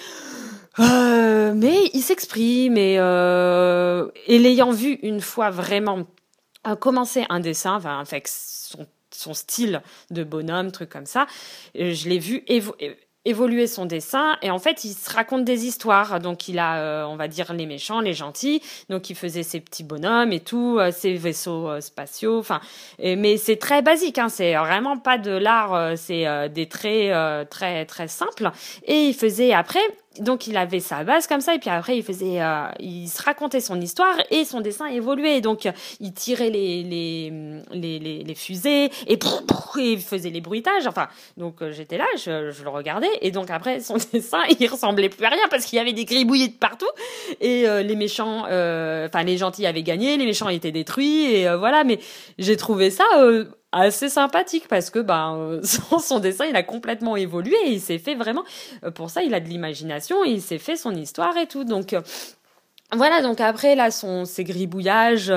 euh, 0.78 1.52
mais 1.54 1.90
il 1.92 2.00
s'exprime 2.00 2.76
et, 2.76 2.98
euh, 2.98 4.08
et 4.26 4.38
l'ayant 4.38 4.70
vu 4.70 4.94
une 5.02 5.20
fois 5.20 5.50
vraiment 5.50 6.06
euh, 6.66 6.76
commencer 6.76 7.26
un 7.28 7.40
dessin, 7.40 7.74
enfin 7.74 8.00
avec 8.00 8.26
son, 8.28 8.86
son 9.10 9.34
style 9.34 9.82
de 10.10 10.24
bonhomme, 10.24 10.72
truc 10.72 10.88
comme 10.88 11.06
ça, 11.06 11.26
je 11.74 12.08
l'ai 12.08 12.18
vu 12.18 12.42
évoluer 12.46 12.96
son 13.66 13.86
dessin 13.86 14.36
et 14.42 14.50
en 14.50 14.58
fait 14.58 14.84
il 14.84 14.92
se 14.92 15.10
raconte 15.10 15.44
des 15.44 15.66
histoires. 15.66 16.20
Donc 16.20 16.48
il 16.48 16.58
a 16.58 16.78
euh, 16.78 17.04
on 17.04 17.16
va 17.16 17.28
dire 17.28 17.52
les 17.52 17.66
méchants 17.66 18.00
les 18.00 18.14
gentils. 18.14 18.62
Donc 18.88 19.10
il 19.10 19.16
faisait 19.16 19.42
ses 19.42 19.60
petits 19.60 19.84
bonhommes 19.84 20.32
et 20.32 20.40
tout 20.40 20.78
euh, 20.78 20.90
ses 20.90 21.14
vaisseaux 21.14 21.68
euh, 21.68 21.80
spatiaux. 21.80 22.38
Enfin 22.38 22.60
mais 22.98 23.36
c'est 23.36 23.56
très 23.56 23.82
basique 23.82 24.18
hein, 24.18 24.28
c'est 24.28 24.54
vraiment 24.54 24.98
pas 24.98 25.18
de 25.18 25.32
l'art 25.32 25.96
c'est 25.96 26.48
des 26.50 26.66
traits 26.66 27.48
très 27.48 27.84
très 27.86 28.08
simples. 28.08 28.50
Et 28.84 29.08
il 29.08 29.14
faisait 29.14 29.52
après 29.52 29.80
donc 30.20 30.46
il 30.46 30.56
avait 30.56 30.80
sa 30.80 31.04
base 31.04 31.26
comme 31.26 31.40
ça 31.40 31.54
et 31.54 31.58
puis 31.58 31.70
après 31.70 31.96
il 31.96 32.02
faisait 32.02 32.42
euh, 32.42 32.66
il 32.80 33.08
se 33.08 33.22
racontait 33.22 33.60
son 33.60 33.80
histoire 33.80 34.14
et 34.30 34.44
son 34.44 34.60
dessin 34.60 34.86
évoluait. 34.86 35.40
Donc 35.40 35.68
il 36.00 36.12
tirait 36.12 36.50
les 36.50 36.82
les 36.82 37.32
les, 37.72 38.24
les, 38.24 38.34
fusées 38.34 38.90
et, 39.06 39.18
il 39.76 40.00
faisait 40.00 40.30
les 40.30 40.40
bruitages. 40.40 40.86
Enfin 40.86 41.08
donc 41.36 41.62
euh, 41.62 41.72
j'étais 41.72 41.98
là 41.98 42.06
je, 42.16 42.50
je, 42.50 42.62
le 42.62 42.70
regardais 42.70 43.10
et 43.20 43.30
donc 43.30 43.50
après 43.50 43.80
son 43.80 43.96
dessin 44.12 44.42
il 44.60 44.66
ressemblait 44.68 45.08
plus 45.08 45.24
à 45.24 45.30
rien 45.30 45.48
parce 45.50 45.64
qu'il 45.64 45.78
y 45.78 45.80
avait 45.80 45.92
des 45.92 46.04
gribouillis 46.04 46.50
de 46.50 46.58
partout. 46.58 46.90
Et 47.40 47.66
euh, 47.66 47.82
les 47.82 47.96
méchants 47.96 48.40
enfin 48.42 49.22
les 49.24 49.38
gentils 49.38 49.66
avaient 49.66 49.82
gagné 49.82 50.16
les 50.16 50.26
méchants 50.26 50.48
étaient 50.48 50.72
détruits 50.72 51.34
et 51.34 51.56
voilà. 51.56 51.84
Mais 51.84 51.98
j'ai 52.38 52.56
trouvé 52.56 52.90
ça 52.90 53.04
assez 53.72 54.08
sympathique 54.08 54.68
parce 54.68 54.90
que 54.90 54.98
ben 54.98 55.60
son, 55.64 55.98
son, 55.98 56.20
dessin 56.20 56.44
il 56.44 56.56
a 56.56 56.62
complètement 56.62 57.16
évolué 57.16 57.56
et 57.64 57.70
il 57.70 57.80
s'est 57.80 57.98
fait 57.98 58.14
vraiment 58.14 58.44
euh, 58.84 58.90
pour 58.90 59.10
ça 59.10 59.22
il 59.22 59.34
a 59.34 59.40
de 59.40 59.48
l'imagination 59.48 60.24
il 60.24 60.42
s'est 60.42 60.58
fait 60.58 60.76
son 60.76 60.94
histoire 60.94 61.36
et 61.36 61.46
tout 61.46 61.64
donc 61.64 61.94
euh, 61.94 62.02
voilà 62.92 63.22
donc 63.22 63.40
après 63.40 63.74
là 63.74 63.90
son 63.90 64.24
ses 64.24 64.44
gribouillages 64.44 65.32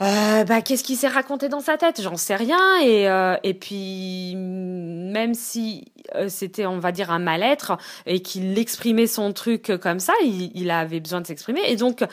euh, 0.00 0.42
bah, 0.44 0.62
qu'est-ce 0.62 0.82
qui 0.82 0.96
s'est 0.96 1.06
raconté 1.06 1.48
dans 1.48 1.60
sa 1.60 1.76
tête? 1.76 2.00
J'en 2.02 2.16
sais 2.16 2.34
rien. 2.34 2.58
Et, 2.82 3.08
euh, 3.08 3.36
et 3.44 3.54
puis, 3.54 4.34
même 4.34 5.34
si 5.34 5.92
c'était, 6.26 6.66
on 6.66 6.80
va 6.80 6.90
dire, 6.90 7.12
un 7.12 7.20
mal-être 7.20 7.76
et 8.06 8.20
qu'il 8.20 8.58
exprimait 8.58 9.06
son 9.06 9.32
truc 9.32 9.70
comme 9.80 10.00
ça, 10.00 10.12
il, 10.24 10.50
il 10.56 10.72
avait 10.72 10.98
besoin 10.98 11.20
de 11.20 11.26
s'exprimer. 11.26 11.60
Et 11.68 11.76
donc, 11.76 12.04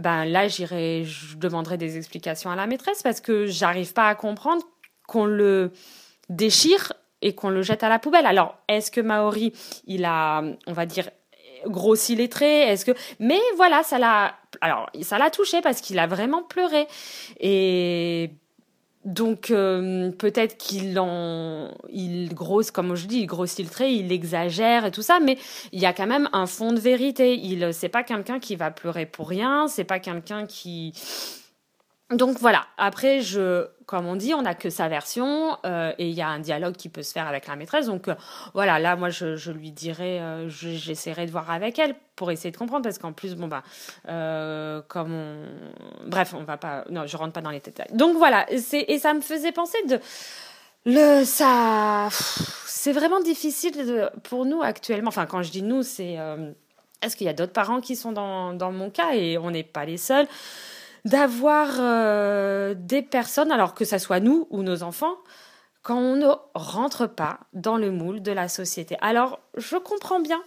ben 0.00 0.24
là, 0.24 0.48
j'irai, 0.48 1.04
je 1.04 1.36
demanderai 1.36 1.76
des 1.76 1.98
explications 1.98 2.50
à 2.50 2.56
la 2.56 2.66
maîtresse 2.66 3.02
parce 3.02 3.20
que 3.20 3.44
j'arrive 3.44 3.92
pas 3.92 4.08
à 4.08 4.14
comprendre 4.14 4.62
qu'on 5.06 5.26
le 5.26 5.72
déchire 6.28 6.92
et 7.22 7.34
qu'on 7.34 7.48
le 7.48 7.62
jette 7.62 7.82
à 7.82 7.88
la 7.88 7.98
poubelle. 7.98 8.26
Alors, 8.26 8.56
est-ce 8.68 8.90
que 8.90 9.00
Maori, 9.00 9.52
il 9.86 10.04
a, 10.04 10.42
on 10.66 10.72
va 10.72 10.86
dire, 10.86 11.08
grossi 11.66 12.14
les 12.14 12.28
traits? 12.28 12.68
Est-ce 12.68 12.84
que, 12.84 12.92
mais 13.18 13.40
voilà, 13.56 13.82
ça 13.82 13.98
l'a, 13.98 15.30
touché 15.30 15.60
parce 15.62 15.80
qu'il 15.80 15.98
a 15.98 16.06
vraiment 16.06 16.42
pleuré 16.42 16.86
et 17.40 18.30
donc 19.04 19.50
euh, 19.50 20.10
peut-être 20.12 20.56
qu'il 20.56 20.98
en, 20.98 21.70
il 21.90 22.34
grosse, 22.34 22.70
comme 22.70 22.94
je 22.94 23.06
dis, 23.06 23.20
il 23.20 23.26
grossit 23.26 23.64
le 23.64 23.70
trait, 23.70 23.94
il 23.94 24.10
exagère 24.12 24.86
et 24.86 24.90
tout 24.90 25.02
ça, 25.02 25.18
mais 25.20 25.36
il 25.72 25.80
y 25.80 25.86
a 25.86 25.92
quand 25.92 26.06
même 26.06 26.28
un 26.32 26.46
fond 26.46 26.72
de 26.72 26.80
vérité. 26.80 27.34
Il, 27.36 27.74
c'est 27.74 27.90
pas 27.90 28.02
quelqu'un 28.02 28.38
qui 28.38 28.56
va 28.56 28.70
pleurer 28.70 29.04
pour 29.04 29.28
rien, 29.28 29.68
c'est 29.68 29.84
pas 29.84 29.98
quelqu'un 29.98 30.46
qui 30.46 30.94
donc 32.10 32.38
voilà, 32.38 32.66
après, 32.76 33.22
je, 33.22 33.66
comme 33.86 34.06
on 34.06 34.14
dit, 34.14 34.34
on 34.34 34.42
n'a 34.42 34.54
que 34.54 34.68
sa 34.68 34.88
version 34.88 35.56
euh, 35.64 35.92
et 35.98 36.06
il 36.06 36.14
y 36.14 36.20
a 36.20 36.28
un 36.28 36.38
dialogue 36.38 36.76
qui 36.76 36.90
peut 36.90 37.02
se 37.02 37.12
faire 37.12 37.26
avec 37.26 37.46
la 37.46 37.56
maîtresse. 37.56 37.86
Donc 37.86 38.08
euh, 38.08 38.14
voilà, 38.52 38.78
là, 38.78 38.94
moi, 38.94 39.08
je, 39.08 39.50
lui 39.50 39.70
dirais, 39.70 40.20
euh, 40.20 40.48
j'essaierai 40.48 41.24
de 41.24 41.30
voir 41.30 41.50
avec 41.50 41.78
elle 41.78 41.94
pour 42.14 42.30
essayer 42.30 42.50
de 42.50 42.58
comprendre 42.58 42.82
parce 42.82 42.98
qu'en 42.98 43.12
plus, 43.12 43.34
bon, 43.34 43.48
bah, 43.48 43.62
comme 44.88 45.14
on. 45.14 45.46
Bref, 46.06 46.34
on 46.34 46.44
va 46.44 46.58
pas. 46.58 46.84
Non, 46.90 47.06
je 47.06 47.16
rentre 47.16 47.32
pas 47.32 47.40
dans 47.40 47.50
les 47.50 47.60
détails. 47.60 47.88
Donc 47.94 48.18
voilà, 48.18 48.46
et 48.50 48.98
ça 48.98 49.14
me 49.14 49.20
faisait 49.22 49.52
penser 49.52 49.78
de. 49.88 49.98
Le, 50.84 51.24
ça. 51.24 52.08
C'est 52.66 52.92
vraiment 52.92 53.20
difficile 53.20 54.10
pour 54.24 54.44
nous 54.44 54.60
actuellement. 54.60 55.08
Enfin, 55.08 55.24
quand 55.24 55.42
je 55.42 55.50
dis 55.50 55.62
nous, 55.62 55.82
c'est. 55.82 56.18
Est-ce 57.00 57.16
qu'il 57.16 57.26
y 57.26 57.30
a 57.30 57.34
d'autres 57.34 57.52
parents 57.52 57.80
qui 57.80 57.96
sont 57.96 58.12
dans, 58.12 58.52
dans 58.52 58.72
mon 58.72 58.90
cas 58.90 59.14
et 59.14 59.36
on 59.38 59.50
n'est 59.50 59.62
pas 59.62 59.86
les 59.86 59.96
seuls? 59.96 60.26
D'avoir 61.04 61.68
euh, 61.78 62.74
des 62.76 63.02
personnes, 63.02 63.52
alors 63.52 63.74
que 63.74 63.84
ça 63.84 63.98
soit 63.98 64.20
nous 64.20 64.46
ou 64.50 64.62
nos 64.62 64.82
enfants, 64.82 65.16
quand 65.82 65.98
on 65.98 66.16
ne 66.16 66.28
rentre 66.54 67.06
pas 67.06 67.40
dans 67.52 67.76
le 67.76 67.90
moule 67.90 68.22
de 68.22 68.32
la 68.32 68.48
société. 68.48 68.96
Alors, 69.02 69.40
je 69.56 69.76
comprends 69.76 70.20
bien 70.20 70.42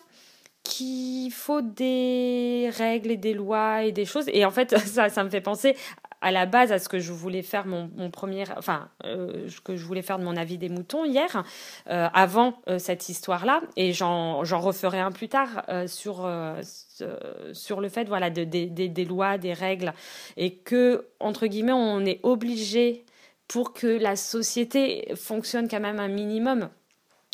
qu'il 0.63 1.31
faut 1.31 1.61
des 1.61 2.71
règles 2.75 3.11
et 3.11 3.17
des 3.17 3.33
lois 3.33 3.83
et 3.83 3.91
des 3.91 4.05
choses. 4.05 4.25
Et 4.29 4.45
en 4.45 4.51
fait, 4.51 4.77
ça, 4.85 5.09
ça 5.09 5.23
me 5.23 5.29
fait 5.29 5.41
penser 5.41 5.75
à 6.21 6.31
la 6.31 6.45
base 6.45 6.71
à 6.71 6.79
ce 6.79 6.89
que 6.89 6.99
je 6.99 7.11
voulais 7.11 7.43
faire 7.43 7.65
mon, 7.65 8.09
premier, 8.09 8.45
enfin, 8.57 8.89
euh, 9.05 9.47
ce 9.49 9.61
que 9.61 9.75
je 9.75 9.85
voulais 9.85 10.01
faire 10.01 10.17
de 10.17 10.23
mon 10.23 10.35
avis 10.35 10.57
des 10.57 10.69
moutons 10.69 11.05
hier, 11.05 11.43
euh, 11.89 12.07
avant 12.13 12.55
euh, 12.67 12.79
cette 12.79 13.09
histoire-là, 13.09 13.61
et 13.75 13.93
j'en 13.93 14.41
referai 14.43 14.99
un 14.99 15.11
plus 15.11 15.29
tard 15.29 15.63
sur 15.87 16.29
sur 17.53 17.81
le 17.81 17.89
fait, 17.89 18.05
voilà, 18.05 18.29
de, 18.29 18.43
des 18.43 19.05
lois, 19.05 19.37
des 19.37 19.53
règles, 19.53 19.93
et 20.35 20.55
que 20.55 21.07
entre 21.19 21.47
guillemets, 21.47 21.73
on 21.73 22.05
est 22.05 22.19
obligé 22.23 23.05
pour 23.47 23.73
que 23.73 23.87
la 23.87 24.15
société 24.15 25.13
fonctionne 25.15 25.67
quand 25.69 25.79
même 25.79 25.99
un 25.99 26.07
minimum. 26.07 26.69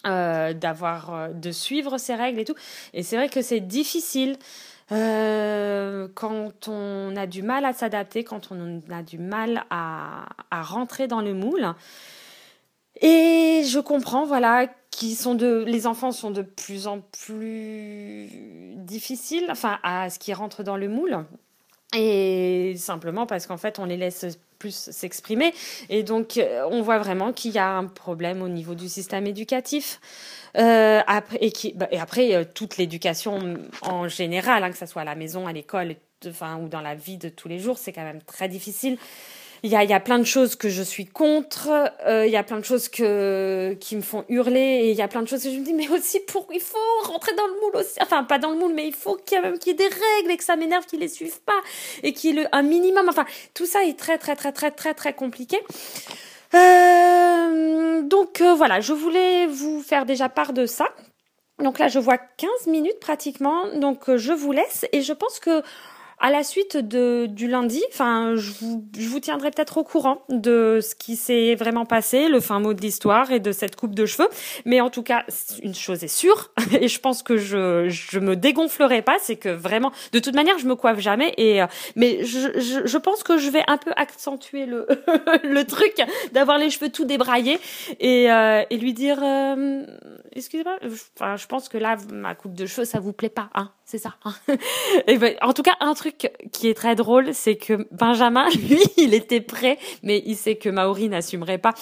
d'avoir 0.04 1.30
de 1.34 1.52
suivre 1.52 1.98
ces 1.98 2.16
règles 2.16 2.42
et 2.42 2.44
tout 2.44 2.56
et 2.94 3.04
c'est 3.04 3.16
vrai 3.16 3.30
que 3.30 3.42
c'est 3.42 3.62
difficile 3.62 4.38
euh, 4.92 6.08
quand 6.13 6.68
on 6.68 7.16
a 7.16 7.25
du 7.25 7.42
mal 7.42 7.66
à 7.66 7.74
s'adapter, 7.74 8.24
quand 8.24 8.50
on 8.52 8.82
a 8.92 9.04
du 9.04 9.18
mal 9.18 9.66
à, 9.70 10.25
à, 10.52 10.62
rentrer 10.62 11.08
dans 11.08 11.22
le 11.22 11.34
moule. 11.34 11.74
Et 13.02 13.63
je 13.66 13.80
comprends, 13.80 14.25
voilà, 14.25 14.68
qui 14.92 15.16
sont 15.16 15.36
de, 15.36 15.63
les 15.68 15.88
enfants 15.88 16.12
sont 16.12 16.32
de 16.32 16.42
plus 16.42 16.88
en 16.88 17.00
plus 17.00 18.30
difficiles, 18.75 19.48
enfin, 19.50 19.80
à 19.84 20.10
ce 20.10 20.20
qui 20.20 20.34
rentre 20.34 20.63
dans 20.63 20.78
le 20.78 20.88
moule. 20.88 21.25
Et 21.96 22.75
simplement 22.78 23.25
parce 23.25 23.48
qu'en 23.48 23.58
fait, 23.58 23.80
on 23.80 23.86
les 23.86 23.98
laisse 23.98 24.38
plus 24.60 24.90
s'exprimer. 24.92 25.54
Et 25.90 26.04
donc, 26.04 26.40
on 26.70 26.82
voit 26.82 26.98
vraiment 27.00 27.34
qu'il 27.34 27.52
y 27.52 27.60
a 27.60 27.70
un 27.70 27.86
problème 27.86 28.42
au 28.42 28.48
niveau 28.48 28.75
du 28.75 28.90
système 28.90 29.28
éducatif. 29.28 30.00
Euh, 30.57 31.01
bah, 31.75 31.88
et 31.91 32.00
après, 32.00 32.36
euh, 32.36 32.43
toute 32.51 32.77
l'éducation 32.77 33.57
en 33.81 34.07
général, 34.07 34.63
hein, 34.63 34.72
que 34.72 34.77
ce 34.77 34.86
soit 34.86 35.01
à 35.01 35.05
la 35.05 35.15
maison, 35.15 35.48
à 35.48 35.53
l'école, 35.53 35.95
enfin, 36.27 36.57
ou 36.57 36.67
dans 36.67 36.81
la 36.81 36.95
vie 36.95 37.17
de 37.17 37.29
tous 37.29 37.48
les 37.48 37.60
jours, 37.60 37.77
c'est 37.77 37.91
quand 37.91 38.03
même 38.03 38.22
très 38.22 38.48
difficile. 38.48 38.98
Il 39.65 39.72
y 39.72 39.75
a, 39.77 40.00
plein 40.01 40.19
de 40.19 40.25
choses 40.25 40.57
que 40.57 40.67
je 40.67 40.83
suis 40.83 41.05
contre, 41.05 41.69
euh, 42.05 42.25
il 42.25 42.31
y 42.33 42.36
a 42.36 42.43
plein 42.43 42.60
de 42.60 42.65
choses 42.65 42.89
qui 42.89 43.01
me 43.01 44.01
font 44.01 44.25
hurler, 44.27 44.60
et 44.60 44.91
il 44.91 44.98
y 44.98 45.01
a 45.01 45.07
plein 45.07 45.22
de 45.22 45.27
choses 45.27 45.41
que 45.41 45.50
je 45.50 45.55
me 45.55 45.63
dis, 45.63 45.74
mais 45.74 45.88
aussi, 45.88 46.19
pour, 46.19 46.50
il 46.53 46.60
faut 46.60 46.77
rentrer 47.05 47.33
dans 47.33 47.48
le 47.48 47.53
moule 47.62 47.77
aussi. 47.77 47.98
Enfin, 48.01 48.25
pas 48.25 48.39
dans 48.39 48.51
le 48.51 48.57
moule, 48.57 48.74
mais 48.74 48.88
il 48.88 48.93
faut 48.93 49.15
qu'il 49.15 49.38
y, 49.38 49.69
ait, 49.69 49.74
des 49.74 49.86
règles 49.86 50.31
et 50.31 50.36
que 50.36 50.43
ça 50.43 50.57
m'énerve 50.57 50.86
qu'ils 50.86 51.00
les 51.00 51.07
suivent 51.07 51.39
pas, 51.45 51.62
et 52.03 52.12
qu'il 52.12 52.36
y 52.36 52.39
ait 52.41 52.48
un 52.51 52.62
minimum. 52.62 53.07
Enfin, 53.07 53.25
tout 53.53 53.65
ça 53.65 53.86
est 53.86 53.98
très, 53.98 54.17
très, 54.17 54.36
très, 54.36 54.51
très, 54.51 54.72
très, 54.72 54.93
très 54.93 55.13
compliqué. 55.13 55.57
Euh, 56.55 58.01
donc 58.03 58.41
euh, 58.41 58.53
voilà, 58.53 58.79
je 58.81 58.93
voulais 58.93 59.48
vous 59.48 59.81
faire 59.81 60.05
déjà 60.05 60.29
part 60.29 60.53
de 60.53 60.65
ça. 60.65 60.88
Donc 61.60 61.79
là, 61.79 61.88
je 61.88 62.00
vois 62.00 62.17
15 62.17 62.67
minutes 62.67 63.00
pratiquement, 63.00 63.67
donc 63.75 64.10
euh, 64.10 64.17
je 64.17 64.33
vous 64.33 64.51
laisse 64.51 64.86
et 64.91 65.01
je 65.01 65.13
pense 65.13 65.39
que 65.39 65.62
à 66.24 66.32
la 66.32 66.42
suite 66.42 66.77
du 66.77 67.48
lundi, 67.50 67.84
enfin, 67.92 68.36
je 68.36 68.50
vous, 68.62 69.20
tiendrai 69.20 69.51
peut-être 69.51 69.77
au 69.77 69.84
courant 69.84 70.24
de 70.30 70.80
ce 70.82 70.96
qui 70.96 71.18
s'est 71.18 71.53
vraiment 71.53 71.86
passé, 71.86 72.30
le 72.30 72.39
fin 72.39 72.62
mot 72.62 72.74
de 72.74 72.80
l'histoire 72.80 73.30
et 73.34 73.42
de 73.42 73.51
cette 73.51 73.75
coupe 73.75 73.94
de 73.94 74.06
cheveux. 74.06 74.30
Mais 74.63 74.80
en 74.80 74.89
tout 74.89 75.03
cas, 75.03 75.25
une 75.62 75.75
chose 75.75 76.01
est 76.01 76.08
sûre, 76.08 76.51
et 76.80 76.88
je 76.88 77.00
pense 77.01 77.24
que 77.24 77.36
je, 77.36 77.89
je 77.89 78.20
me 78.20 78.38
dégonflerai 78.38 79.01
pas, 79.01 79.18
c'est 79.20 79.36
que 79.36 79.50
vraiment, 79.50 79.92
de 80.13 80.20
toute 80.20 80.34
manière, 80.34 80.58
je 80.60 80.65
me 80.65 80.75
coiffe 80.75 81.00
jamais. 81.00 81.34
Et 81.36 81.62
euh, 81.62 81.68
mais 81.98 82.24
je, 82.24 82.58
je, 82.58 82.88
je 82.88 82.98
pense 82.98 83.22
que 83.24 83.38
je 83.38 83.50
vais 83.50 83.63
un 83.68 83.77
peu 83.77 83.92
accentuer 83.98 84.65
le, 84.65 84.86
truc 85.68 85.96
d'avoir 86.32 86.58
les 86.58 86.70
cheveux 86.70 86.89
tout 86.89 87.03
débraillés 87.03 87.60
et, 88.00 88.32
euh, 88.32 88.63
et 88.70 88.77
lui 88.77 88.94
dire, 88.94 89.20
euh, 89.22 89.86
excusez-moi, 90.32 90.77
je 91.36 91.48
pense 91.48 91.68
que 91.68 91.77
là, 91.77 91.98
ma 92.13 92.34
coupe 92.34 92.53
de 92.53 92.65
cheveux, 92.65 92.86
ça 92.86 93.01
vous 93.01 93.12
plaît 93.12 93.27
pas, 93.27 93.50
hein 93.56 93.72
c'est 93.94 94.00
ça. 94.00 94.16
Hein 94.26 94.34
ben, 95.08 95.36
en 95.44 95.54
tout 95.54 95.62
cas, 95.62 95.76
un 95.80 95.94
truc 95.94 96.32
qui 96.52 96.68
est 96.68 96.74
très 96.74 96.96
drôle, 96.96 97.32
c'est 97.34 97.58
que 97.58 97.88
Benjamin, 97.92 98.50
lui, 98.70 98.82
il 98.98 99.14
était 99.14 99.40
prêt, 99.40 99.78
mais 100.02 100.24
il 100.26 100.36
sait 100.36 100.56
que 100.56 100.70
Maori 100.70 101.10
n'assumerait 101.10 101.60
pas. 101.60 101.76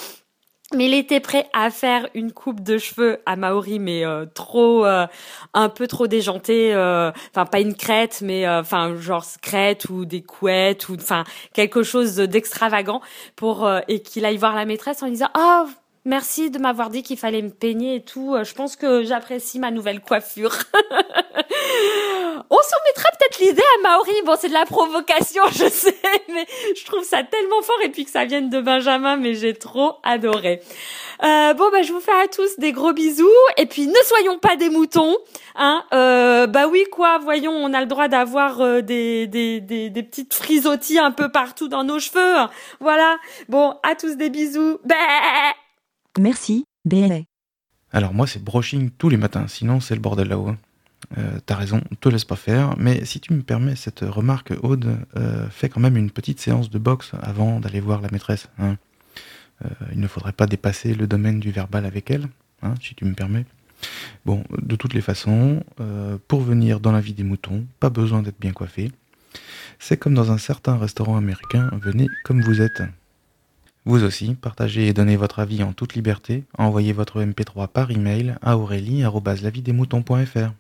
Mais 0.75 0.88
il 0.88 0.94
était 0.94 1.22
prêt 1.22 1.48
à 1.53 1.70
faire 1.70 2.10
une 2.13 2.34
coupe 2.34 2.62
de 2.62 2.77
cheveux 2.77 3.20
à 3.25 3.38
Maori, 3.38 3.80
mais 3.80 4.06
euh, 4.06 4.25
trop, 4.25 4.86
euh, 4.86 5.08
un 5.53 5.70
peu 5.70 5.88
trop 5.88 6.08
déjantée. 6.08 6.74
euh, 6.74 7.12
Enfin, 7.34 7.46
pas 7.46 7.62
une 7.62 7.75
crête, 7.75 8.20
mais 8.22 8.48
enfin 8.48 8.96
genre 8.98 9.25
crête 9.41 9.89
ou 9.89 10.03
des 10.06 10.22
couettes 10.22 10.89
ou 10.89 10.96
enfin 10.96 11.24
quelque 11.53 11.84
chose 11.84 12.15
d'extravagant 12.15 13.01
pour 13.38 13.70
et 13.88 14.01
qu'il 14.01 14.25
aille 14.25 14.38
voir 14.38 14.56
la 14.56 14.65
maîtresse 14.65 15.01
en 15.03 15.08
disant 15.08 15.30
oh 15.38 15.65
Merci 16.03 16.50
de 16.50 16.58
m'avoir 16.58 16.89
dit 16.89 17.03
qu'il 17.03 17.17
fallait 17.17 17.41
me 17.41 17.51
peigner 17.51 17.96
et 17.96 18.01
tout. 18.01 18.36
Je 18.43 18.53
pense 18.53 18.75
que 18.75 19.03
j'apprécie 19.03 19.60
ma 19.60 19.72
nouvelle 19.72 20.01
coiffure. 20.01 20.55
On 22.50 22.58
soumettra 22.58 23.10
peut-être 23.17 23.39
l'idée 23.39 23.63
à 23.79 23.81
Maori. 23.84 24.12
Bon, 24.25 24.36
c'est 24.39 24.50
de 24.50 24.53
la 24.53 24.65
provocation, 24.65 25.43
je 25.51 25.70
sais, 25.70 25.96
mais 26.27 26.46
je 26.75 26.86
trouve 26.86 27.03
ça 27.03 27.24
tellement 27.24 27.62
fort 27.62 27.79
et 27.84 27.89
puis 27.89 28.05
que 28.05 28.12
ça 28.12 28.25
vienne 28.25 28.50
de 28.50 28.60
Benjamin, 28.60 29.17
mais 29.17 29.36
j'ai 29.36 29.53
trop 29.53 29.98
adoré. 30.03 30.62
Euh, 31.24 31.53
bon, 31.53 31.70
bah, 31.72 31.81
je 31.84 31.93
vous 31.93 32.00
fais 32.00 32.12
à 32.12 32.27
tous 32.27 32.58
des 32.58 32.72
gros 32.72 32.93
bisous 32.93 33.27
et 33.58 33.67
puis 33.67 33.88
ne 33.88 34.03
soyons 34.05 34.39
pas 34.39 34.55
des 34.55 34.70
moutons, 34.70 35.15
hein. 35.55 35.84
Euh, 35.93 36.48
bah 36.48 36.67
oui, 36.67 36.84
quoi. 36.91 37.20
Voyons, 37.20 37.53
on 37.53 37.74
a 37.74 37.81
le 37.81 37.88
droit 37.88 38.08
d'avoir 38.08 38.62
euh, 38.62 38.81
des, 38.81 39.27
des, 39.27 39.62
des, 39.62 39.89
des 39.89 40.03
petites 40.03 40.34
frisottis 40.34 41.00
un 41.00 41.12
peu 41.12 41.31
partout 41.31 41.67
dans 41.67 41.84
nos 41.84 42.00
cheveux. 42.00 42.50
Voilà. 42.79 43.17
Bon, 43.50 43.75
à 43.84 43.96
tous 43.96 44.15
des 44.15 44.29
bisous. 44.29 44.79
Bah 44.84 44.96
Merci, 46.20 46.65
BLA. 46.86 47.22
Alors 47.91 48.13
moi 48.13 48.27
c'est 48.27 48.44
brushing 48.44 48.89
tous 48.98 49.10
les 49.10 49.18
matins, 49.18 49.48
sinon 49.48 49.80
c'est 49.80 49.96
le 49.96 50.01
bordel 50.01 50.27
là-haut. 50.30 50.50
hein. 50.50 50.58
Euh, 51.18 51.39
T'as 51.46 51.56
raison, 51.56 51.82
te 52.00 52.10
laisse 52.10 52.25
pas 52.25 52.36
faire, 52.36 52.75
mais 52.77 53.03
si 53.06 53.20
tu 53.20 53.34
me 53.34 53.41
permets 53.41 53.75
cette 53.75 54.01
remarque, 54.01 54.53
Aude, 54.62 54.98
euh, 55.18 55.50
fais 55.50 55.68
quand 55.68 55.80
même 55.82 55.98
une 55.98 56.12
petite 56.12 56.39
séance 56.39 56.70
de 56.70 56.77
boxe 56.80 57.12
avant 57.22 57.60
d'aller 57.60 57.80
voir 57.80 58.01
la 58.01 58.10
maîtresse. 58.12 58.48
hein. 58.60 58.77
Euh, 59.65 59.70
il 59.94 60.00
ne 60.00 60.08
faudrait 60.08 60.32
pas 60.32 60.48
dépasser 60.48 60.94
le 60.94 61.08
domaine 61.08 61.39
du 61.39 61.51
verbal 61.51 61.86
avec 61.86 62.10
elle, 62.12 62.27
hein, 62.62 62.75
si 62.82 62.96
tu 62.96 63.06
me 63.06 63.13
permets. 63.13 63.46
Bon, 64.25 64.44
de 64.62 64.75
toutes 64.75 64.94
les 64.94 65.01
façons, 65.01 65.63
pour 66.27 66.41
venir 66.41 66.80
dans 66.80 66.91
la 66.91 67.01
vie 67.01 67.13
des 67.13 67.24
moutons, 67.24 67.65
pas 67.80 67.89
besoin 67.89 68.22
d'être 68.22 68.39
bien 68.39 68.51
coiffé. 68.53 68.91
C'est 69.80 69.98
comme 69.98 70.13
dans 70.13 70.32
un 70.32 70.38
certain 70.38 70.77
restaurant 70.77 71.18
américain, 71.18 71.72
venez 71.82 72.08
comme 72.24 72.41
vous 72.41 72.62
êtes. 72.62 72.84
Vous 73.85 74.03
aussi, 74.03 74.35
partagez 74.35 74.88
et 74.88 74.93
donnez 74.93 75.15
votre 75.15 75.39
avis 75.39 75.63
en 75.63 75.73
toute 75.73 75.95
liberté. 75.95 76.43
Envoyez 76.57 76.93
votre 76.93 77.23
MP3 77.23 77.67
par 77.67 77.89
email 77.89 78.35
à 78.41 78.57
aurélie.lavidesmoutons.fr. 78.57 80.51